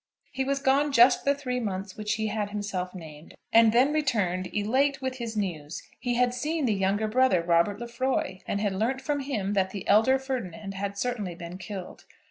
[0.31, 4.49] He was gone just the three months which he had himself named, and then returned
[4.51, 5.83] elate with his news.
[5.99, 9.87] He had seen the younger brother, Robert Lefroy, and had learnt from him that the
[9.87, 12.05] elder Ferdinand had certainly been killed.